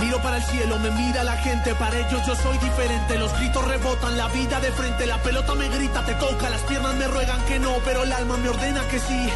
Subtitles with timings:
[0.00, 3.18] Miro para el cielo, me mira la gente, para ellos yo soy diferente.
[3.18, 6.94] Los gritos rebotan, la vida de frente, la pelota me grita, te toca, las piernas
[6.94, 9.28] me ruegan que no, pero el alma me ordena que sí.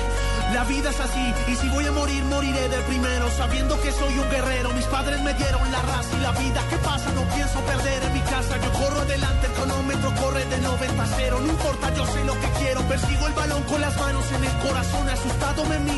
[0.55, 4.19] La vida es así, y si voy a morir, moriré de primero, sabiendo que soy
[4.19, 4.71] un guerrero.
[4.73, 6.63] Mis padres me dieron la raza y la vida.
[6.71, 7.11] ¿Qué pasa?
[7.13, 8.57] No pienso perder en mi casa.
[8.57, 11.41] Yo corro adelante, el cronómetro corre de 90 a 0.
[11.45, 12.81] No importa, yo sé lo que quiero.
[12.83, 14.74] Persigo el balón con las manos en el corazón.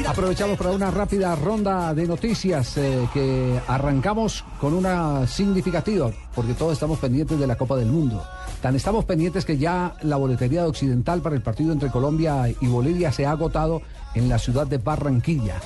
[0.06, 6.72] Aprovechamos para una rápida ronda de noticias eh, que arrancamos con una significativa, porque todos
[6.72, 8.24] estamos pendientes de la Copa del Mundo.
[8.62, 12.66] Tan estamos pendientes que ya la boletería de Occidental para el partido entre Colombia y
[12.66, 13.82] Bolivia se ha agotado
[14.14, 15.56] en la ciudad de Barranquilla.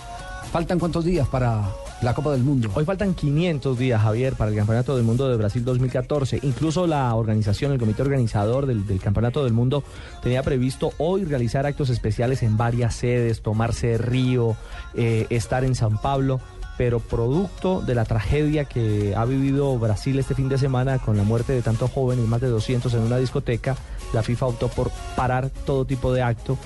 [0.51, 1.63] ¿Faltan cuántos días para
[2.03, 2.71] la Copa del Mundo?
[2.75, 6.41] Hoy faltan 500 días, Javier, para el Campeonato del Mundo de Brasil 2014.
[6.43, 9.85] Incluso la organización, el comité organizador del, Campeonato del Mundo
[10.23, 14.57] tenía previsto hoy realizar actos especiales en varias sedes, tomarse río,
[14.95, 16.41] eh, estar en San Pablo
[16.79, 21.25] pero producto de la tragedia que ha vivido Brasil este fin de semana con la
[21.25, 23.77] muerte de tantos jóvenes, más de 200 en una discoteca,
[24.15, 26.57] la FIFA optó por parar todo tipo de acto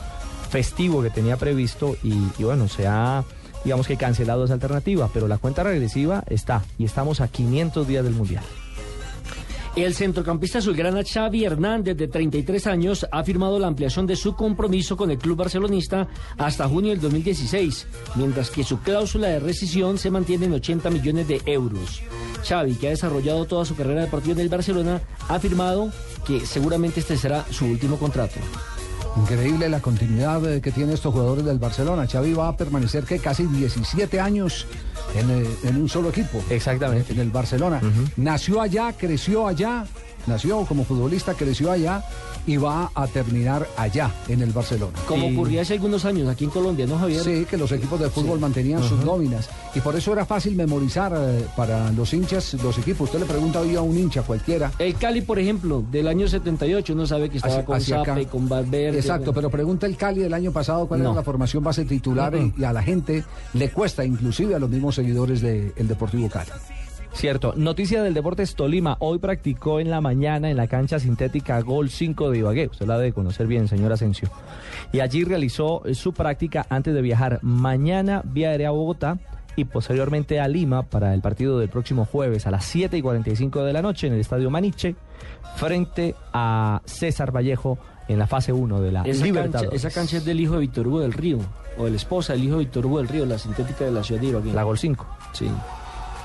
[0.50, 3.24] festivo que tenía previsto y, y bueno, se ha
[3.64, 8.04] digamos que cancelado esa alternativa, pero la cuenta regresiva está y estamos a 500 días
[8.04, 8.44] del Mundial.
[9.76, 14.96] El centrocampista azulgrana Xavi Hernández, de 33 años, ha firmado la ampliación de su compromiso
[14.96, 16.06] con el club barcelonista
[16.38, 21.26] hasta junio del 2016, mientras que su cláusula de rescisión se mantiene en 80 millones
[21.26, 22.02] de euros.
[22.46, 25.90] Xavi, que ha desarrollado toda su carrera deportiva en el Barcelona, ha afirmado
[26.24, 28.38] que seguramente este será su último contrato.
[29.16, 32.06] Increíble la continuidad eh, que tienen estos jugadores del Barcelona.
[32.06, 34.66] Xavi va a permanecer que casi 17 años
[35.14, 36.42] en, eh, en un solo equipo.
[36.50, 37.12] Exactamente.
[37.12, 37.80] En el Barcelona.
[38.16, 39.86] Nació allá, creció allá,
[40.27, 42.03] nació como futbolista, creció allá
[42.47, 44.98] y va a terminar allá, en el Barcelona.
[45.08, 47.22] Como ocurría hace algunos años aquí en Colombia, ¿no, Javier?
[47.22, 49.48] Sí, que los equipos de fútbol mantenían sus nóminas.
[49.75, 53.08] Y por eso era fácil memorizar eh, para los hinchas los equipos.
[53.08, 54.70] Usted le pregunta hoy a un hincha cualquiera.
[54.78, 57.81] El Cali, por ejemplo, del año 78, uno sabe que estaba Hacia- con.
[57.81, 58.98] Zape, con Valverde.
[58.98, 61.10] Exacto, pero pregunta el Cali del año pasado cuál No.
[61.10, 64.94] era la formación base titular y a la gente le cuesta, inclusive a los mismos
[64.94, 66.50] seguidores del Deportivo Cali.
[67.14, 67.54] Cierto.
[67.56, 68.97] Noticia del Deportes Tolima.
[68.98, 72.66] Hoy practicó en la mañana en la cancha sintética Gol 5 de Ibagué.
[72.66, 74.28] Usted la debe conocer bien, señor Asensio.
[74.92, 79.19] Y allí realizó eh, su práctica antes de viajar mañana vía aérea a Bogotá
[79.56, 83.62] y posteriormente a Lima para el partido del próximo jueves a las 7 y 45
[83.64, 84.97] de la noche en el Estadio Maniche
[85.56, 89.84] frente a César Vallejo en la fase 1 de la Esa cancha, Libertadores.
[89.84, 91.38] esa cancha es del hijo de Víctor Hugo del Río,
[91.78, 94.03] o de la esposa del hijo de Víctor Hugo del Río, la sintética de la
[94.03, 94.53] ciudad de Ibagué.
[94.53, 95.06] La Gol 5.
[95.32, 95.48] Sí.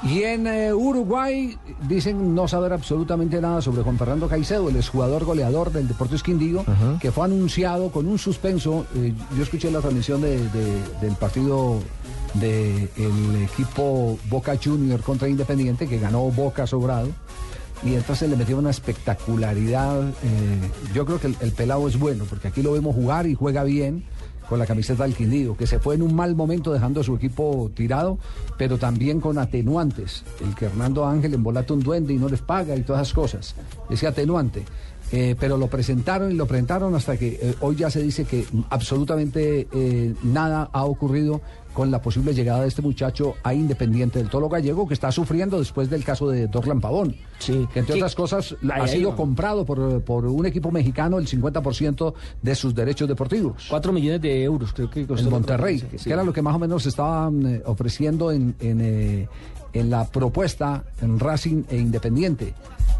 [0.01, 5.25] Y en eh, Uruguay dicen no saber absolutamente nada sobre Juan Fernando Caicedo, el exjugador
[5.25, 6.63] goleador del Deportes Quindío,
[7.01, 8.85] que fue anunciado con un suspenso.
[8.95, 11.79] eh, yo escuché la transmisión de- de- del partido
[12.35, 12.87] del
[13.43, 17.09] equipo Boca Junior contra Independiente, que ganó Boca sobrado.
[17.83, 20.09] Y entonces le metió una espectacularidad.
[20.09, 20.13] eh,
[20.93, 23.63] yo creo que el, el pelado es bueno, porque aquí lo vemos jugar y juega
[23.63, 24.03] bien
[24.49, 27.15] con la camiseta del Quindío, que se fue en un mal momento dejando a su
[27.15, 28.17] equipo tirado,
[28.57, 30.23] pero también con atenuantes.
[30.43, 33.55] El que Hernando Ángel embolata un duende y no les paga y todas esas cosas.
[33.91, 34.65] Ese atenuante.
[35.11, 38.45] Eh, pero lo presentaron y lo presentaron hasta que eh, hoy ya se dice que
[38.69, 41.41] absolutamente eh, nada ha ocurrido
[41.73, 45.57] con la posible llegada de este muchacho a Independiente del Tolo Gallego, que está sufriendo
[45.59, 47.15] después del caso de Dorlan Pavón.
[47.39, 47.67] Sí.
[47.73, 47.99] Que entre Sí.
[48.01, 49.15] otras cosas Ahí, ha sido va.
[49.15, 53.65] comprado por, por un equipo mexicano el 50% de sus derechos deportivos.
[53.69, 56.59] 4 millones de euros, creo que costó En Monterrey, que era lo que más o
[56.59, 59.27] menos estaban eh, ofreciendo en, en, eh,
[59.73, 62.53] en la propuesta en Racing e Independiente,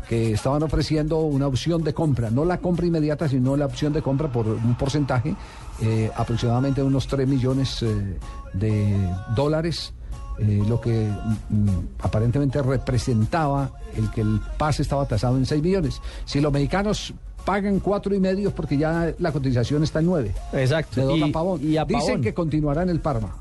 [0.09, 4.01] que estaban ofreciendo una opción de compra, no la compra inmediata, sino la opción de
[4.01, 5.35] compra por un porcentaje,
[5.83, 8.17] eh, aproximadamente unos 3 millones eh,
[8.53, 8.97] de
[9.35, 9.93] dólares.
[10.39, 11.07] eh, lo que
[11.49, 11.69] mm,
[12.01, 16.01] aparentemente representaba el que el pase estaba tasado en 6 millones.
[16.25, 17.13] Si los mexicanos
[17.45, 21.07] pagan cuatro y medio porque ya la cotización está en 9 Exacto.
[21.07, 21.59] de Y- Pavón.
[21.61, 23.35] y a Dicen que continuará en el Parma.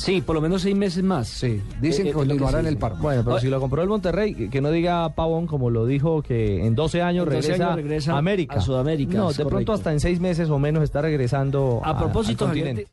[0.00, 1.28] Sí, por lo menos seis meses más.
[1.28, 2.76] Sí, dicen Eh, que eh, que continuará en el.
[2.76, 3.00] Parma.
[3.00, 3.40] Bueno, pero Ah.
[3.40, 6.74] si lo compró el Monterrey, que, que no diga Pavón como lo dijo que en
[6.74, 8.54] 12 años, En 12 regresa, años regresa a América.
[8.56, 9.48] a Sudamérica, No, de correcto.
[9.48, 12.86] pronto hasta en seis meses o menos está regresando A propósito, al continente.